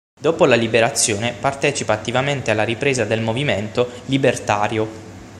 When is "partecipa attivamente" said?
1.39-2.49